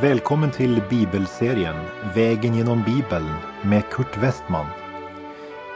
Välkommen 0.00 0.50
till 0.50 0.82
bibelserien 0.90 1.76
Vägen 2.14 2.54
genom 2.54 2.82
Bibeln 2.82 3.30
med 3.62 3.90
Kurt 3.90 4.16
Westman. 4.16 4.66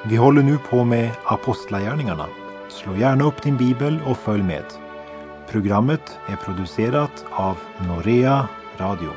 Vi 0.04 0.16
håller 0.16 0.42
nu 0.42 0.58
på 0.70 0.84
med 0.84 1.10
Apostlagärningarna. 1.24 2.26
Slå 2.68 2.96
gärna 2.96 3.24
upp 3.24 3.42
din 3.42 3.56
bibel 3.56 4.00
och 4.06 4.16
följ 4.16 4.42
med. 4.42 4.64
Programmet 5.50 6.18
är 6.26 6.36
producerat 6.36 7.24
av 7.30 7.58
Norea 7.88 8.48
Radio. 8.78 9.10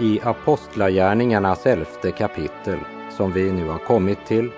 I 0.00 0.20
Apostlagärningarnas 0.24 1.66
elfte 1.66 2.10
kapitel, 2.10 2.78
som 3.16 3.32
vi 3.32 3.52
nu 3.52 3.68
har 3.68 3.78
kommit 3.78 4.26
till, 4.26 4.50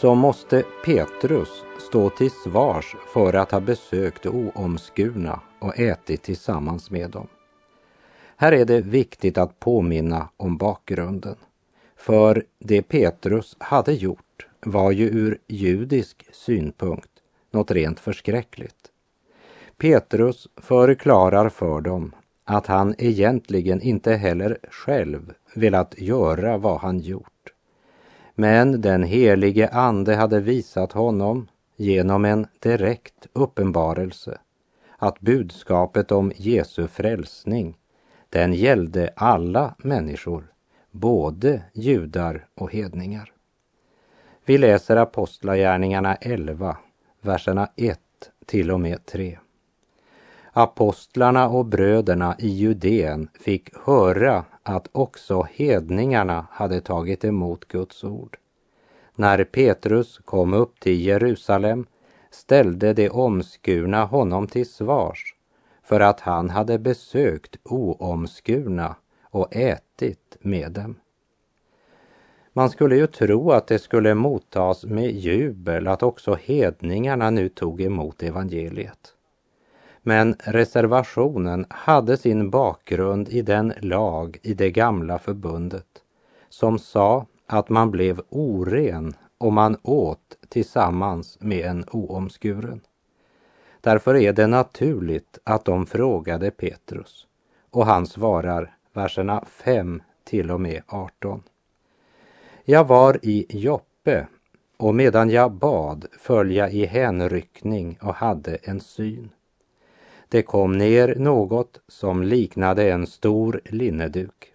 så 0.00 0.14
måste 0.14 0.64
Petrus 0.84 1.64
stå 1.78 2.10
till 2.10 2.30
svars 2.30 2.96
för 3.14 3.34
att 3.34 3.50
ha 3.50 3.60
besökt 3.60 4.26
oomskurna 4.26 5.40
och 5.58 5.78
ätit 5.78 6.22
tillsammans 6.22 6.90
med 6.90 7.10
dem. 7.10 7.26
Här 8.36 8.52
är 8.52 8.64
det 8.64 8.80
viktigt 8.80 9.38
att 9.38 9.60
påminna 9.60 10.28
om 10.36 10.56
bakgrunden. 10.56 11.36
För 11.96 12.44
det 12.58 12.82
Petrus 12.82 13.56
hade 13.60 13.92
gjort 13.92 14.46
var 14.60 14.90
ju 14.90 15.08
ur 15.08 15.38
judisk 15.46 16.26
synpunkt 16.32 17.10
något 17.50 17.70
rent 17.70 18.00
förskräckligt. 18.00 18.90
Petrus 19.76 20.48
förklarar 20.56 21.48
för 21.48 21.80
dem 21.80 22.14
att 22.44 22.66
han 22.66 22.94
egentligen 22.98 23.80
inte 23.80 24.14
heller 24.14 24.58
själv 24.70 25.34
velat 25.54 25.94
göra 25.98 26.58
vad 26.58 26.80
han 26.80 26.98
gjort. 26.98 27.47
Men 28.40 28.80
den 28.80 29.02
helige 29.02 29.68
Ande 29.68 30.14
hade 30.14 30.40
visat 30.40 30.92
honom 30.92 31.48
genom 31.76 32.24
en 32.24 32.46
direkt 32.58 33.26
uppenbarelse 33.32 34.38
att 34.98 35.20
budskapet 35.20 36.12
om 36.12 36.32
Jesu 36.36 36.86
frälsning, 36.88 37.76
den 38.28 38.52
gällde 38.52 39.10
alla 39.16 39.74
människor, 39.78 40.52
både 40.90 41.62
judar 41.72 42.46
och 42.54 42.72
hedningar. 42.72 43.32
Vi 44.44 44.58
läser 44.58 44.96
Apostlagärningarna 44.96 46.14
11, 46.14 46.76
verserna 47.20 47.68
1 47.76 48.00
till 48.46 48.70
och 48.70 48.80
med 48.80 49.06
3. 49.06 49.38
Apostlarna 50.58 51.48
och 51.48 51.64
bröderna 51.64 52.36
i 52.38 52.48
Judeen 52.48 53.28
fick 53.40 53.76
höra 53.86 54.44
att 54.62 54.88
också 54.92 55.46
hedningarna 55.52 56.46
hade 56.50 56.80
tagit 56.80 57.24
emot 57.24 57.68
Guds 57.68 58.04
ord. 58.04 58.38
När 59.14 59.44
Petrus 59.44 60.20
kom 60.24 60.54
upp 60.54 60.80
till 60.80 61.06
Jerusalem 61.06 61.86
ställde 62.30 62.92
de 62.92 63.10
omskurna 63.10 64.04
honom 64.04 64.46
till 64.46 64.70
svars 64.70 65.34
för 65.82 66.00
att 66.00 66.20
han 66.20 66.50
hade 66.50 66.78
besökt 66.78 67.56
oomskurna 67.64 68.96
och 69.22 69.56
ätit 69.56 70.36
med 70.40 70.72
dem. 70.72 70.94
Man 72.52 72.70
skulle 72.70 72.96
ju 72.96 73.06
tro 73.06 73.50
att 73.50 73.66
det 73.66 73.78
skulle 73.78 74.14
mottas 74.14 74.84
med 74.84 75.10
jubel 75.10 75.88
att 75.88 76.02
också 76.02 76.38
hedningarna 76.42 77.30
nu 77.30 77.48
tog 77.48 77.80
emot 77.80 78.22
evangeliet. 78.22 79.14
Men 80.08 80.36
reservationen 80.38 81.66
hade 81.70 82.16
sin 82.16 82.50
bakgrund 82.50 83.28
i 83.28 83.42
den 83.42 83.72
lag 83.80 84.38
i 84.42 84.54
det 84.54 84.70
gamla 84.70 85.18
förbundet 85.18 85.86
som 86.48 86.78
sa 86.78 87.26
att 87.46 87.68
man 87.68 87.90
blev 87.90 88.20
oren 88.28 89.14
om 89.38 89.54
man 89.54 89.76
åt 89.82 90.36
tillsammans 90.48 91.38
med 91.40 91.66
en 91.66 91.84
oomskuren. 91.90 92.80
Därför 93.80 94.16
är 94.16 94.32
det 94.32 94.46
naturligt 94.46 95.38
att 95.44 95.64
de 95.64 95.86
frågade 95.86 96.50
Petrus 96.50 97.26
och 97.70 97.86
han 97.86 98.06
svarar 98.06 98.76
verserna 98.92 99.44
5 99.46 100.02
till 100.24 100.50
och 100.50 100.60
med 100.60 100.82
18. 100.86 101.42
Jag 102.64 102.84
var 102.84 103.18
i 103.22 103.46
Joppe 103.48 104.26
och 104.76 104.94
medan 104.94 105.30
jag 105.30 105.52
bad 105.52 106.06
föll 106.18 106.52
jag 106.52 106.72
i 106.72 106.86
hänryckning 106.86 107.98
och 108.02 108.14
hade 108.14 108.56
en 108.56 108.80
syn. 108.80 109.30
Det 110.30 110.42
kom 110.42 110.78
ner 110.78 111.14
något 111.14 111.80
som 111.88 112.22
liknade 112.22 112.90
en 112.90 113.06
stor 113.06 113.60
linneduk. 113.64 114.52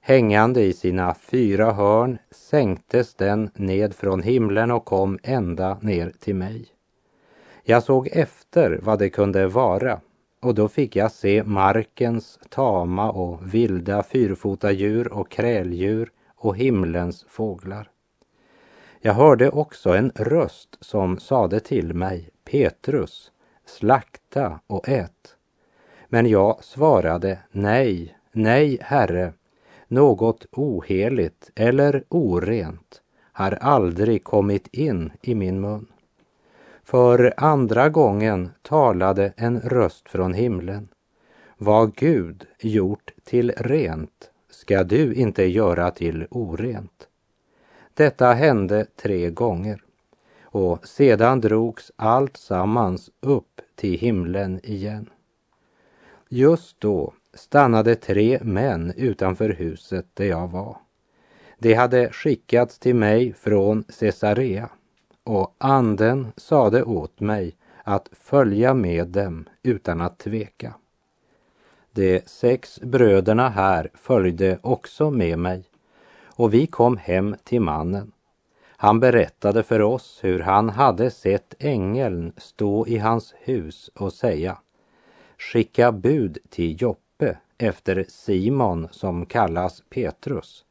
Hängande 0.00 0.62
i 0.62 0.72
sina 0.72 1.14
fyra 1.14 1.72
hörn 1.72 2.18
sänktes 2.30 3.14
den 3.14 3.50
ned 3.54 3.94
från 3.94 4.22
himlen 4.22 4.70
och 4.70 4.84
kom 4.84 5.18
ända 5.22 5.78
ner 5.80 6.12
till 6.20 6.34
mig. 6.34 6.66
Jag 7.64 7.82
såg 7.82 8.08
efter 8.12 8.80
vad 8.82 8.98
det 8.98 9.10
kunde 9.10 9.46
vara 9.46 10.00
och 10.40 10.54
då 10.54 10.68
fick 10.68 10.96
jag 10.96 11.12
se 11.12 11.42
markens 11.44 12.38
tama 12.48 13.10
och 13.10 13.54
vilda 13.54 14.02
fyrfotadjur 14.02 15.12
och 15.12 15.30
kräldjur 15.30 16.10
och 16.34 16.56
himlens 16.56 17.24
fåglar. 17.28 17.90
Jag 19.00 19.14
hörde 19.14 19.50
också 19.50 19.90
en 19.90 20.12
röst 20.14 20.76
som 20.80 21.18
sade 21.18 21.60
till 21.60 21.94
mig, 21.94 22.30
Petrus, 22.44 23.32
slakta 23.70 24.60
och 24.66 24.88
ät. 24.88 25.36
Men 26.08 26.26
jag 26.26 26.64
svarade, 26.64 27.38
nej, 27.52 28.16
nej, 28.32 28.78
Herre, 28.80 29.32
något 29.88 30.46
oheligt 30.52 31.50
eller 31.54 32.04
orent 32.08 33.02
har 33.32 33.52
aldrig 33.52 34.24
kommit 34.24 34.68
in 34.72 35.12
i 35.22 35.34
min 35.34 35.60
mun. 35.60 35.86
För 36.84 37.34
andra 37.36 37.88
gången 37.88 38.50
talade 38.62 39.32
en 39.36 39.60
röst 39.60 40.08
från 40.08 40.34
himlen. 40.34 40.88
Vad 41.58 41.94
Gud 41.94 42.46
gjort 42.58 43.12
till 43.24 43.52
rent 43.56 44.30
ska 44.50 44.84
du 44.84 45.14
inte 45.14 45.44
göra 45.44 45.90
till 45.90 46.26
orent. 46.30 47.08
Detta 47.94 48.32
hände 48.32 48.86
tre 48.96 49.30
gånger 49.30 49.82
och 50.50 50.88
sedan 50.88 51.40
drogs 51.40 51.92
allt 51.96 52.36
sammans 52.36 53.10
upp 53.20 53.60
till 53.74 53.98
himlen 53.98 54.60
igen. 54.62 55.10
Just 56.28 56.80
då 56.80 57.12
stannade 57.34 57.94
tre 57.94 58.38
män 58.42 58.92
utanför 58.96 59.48
huset 59.48 60.06
där 60.14 60.24
jag 60.24 60.48
var. 60.48 60.76
De 61.58 61.74
hade 61.74 62.12
skickats 62.12 62.78
till 62.78 62.94
mig 62.94 63.32
från 63.32 63.84
Caesarea 64.00 64.68
och 65.24 65.54
anden 65.58 66.32
sade 66.36 66.82
åt 66.82 67.20
mig 67.20 67.56
att 67.84 68.08
följa 68.12 68.74
med 68.74 69.08
dem 69.08 69.48
utan 69.62 70.00
att 70.00 70.18
tveka. 70.18 70.74
De 71.92 72.20
sex 72.26 72.80
bröderna 72.80 73.48
här 73.48 73.90
följde 73.94 74.58
också 74.62 75.10
med 75.10 75.38
mig 75.38 75.64
och 76.24 76.54
vi 76.54 76.66
kom 76.66 76.96
hem 76.96 77.36
till 77.44 77.60
mannen. 77.60 78.12
Han 78.82 79.00
berättade 79.00 79.62
för 79.62 79.82
oss 79.82 80.18
hur 80.22 80.40
han 80.40 80.68
hade 80.68 81.10
sett 81.10 81.54
ängeln 81.58 82.32
stå 82.36 82.86
i 82.86 82.98
hans 82.98 83.34
hus 83.38 83.90
och 83.94 84.12
säga 84.12 84.58
Skicka 85.38 85.92
bud 85.92 86.38
till 86.48 86.82
Joppe 86.82 87.36
efter 87.58 88.04
Simon 88.08 88.88
som 88.90 89.26
kallas 89.26 89.82
Petrus. 89.90 90.64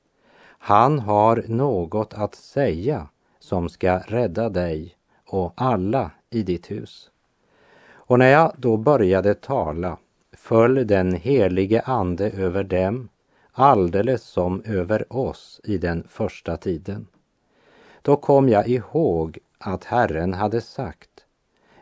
Han 0.59 0.99
har 0.99 1.43
något 1.47 2.13
att 2.13 2.35
säga 2.35 3.07
som 3.39 3.69
ska 3.69 3.99
rädda 3.99 4.49
dig 4.49 4.95
och 5.25 5.53
alla 5.55 6.11
i 6.29 6.43
ditt 6.43 6.71
hus. 6.71 7.09
Och 7.91 8.19
när 8.19 8.29
jag 8.29 8.53
då 8.57 8.77
började 8.77 9.33
tala 9.33 9.97
föll 10.33 10.87
den 10.87 11.13
helige 11.13 11.81
ande 11.81 12.31
över 12.31 12.63
dem 12.63 13.09
alldeles 13.51 14.23
som 14.23 14.61
över 14.65 15.13
oss 15.13 15.61
i 15.63 15.77
den 15.77 16.03
första 16.09 16.57
tiden. 16.57 17.07
Då 18.01 18.15
kom 18.15 18.49
jag 18.49 18.67
ihåg 18.67 19.37
att 19.57 19.83
Herren 19.83 20.33
hade 20.33 20.61
sagt 20.61 21.09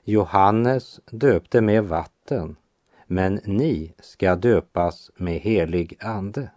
Johannes 0.03 0.99
döpte 1.11 1.61
med 1.61 1.83
vatten 1.83 2.55
men 3.07 3.39
ni 3.45 3.93
ska 3.99 4.35
döpas 4.35 5.11
med 5.15 5.39
helig 5.39 5.97
ande. 5.99 6.49